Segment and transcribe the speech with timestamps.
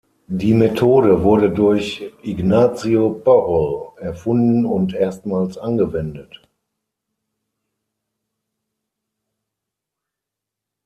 [0.31, 6.41] Die Methode wurde durch Ignazio Porro erfunden und erstmals angewendet.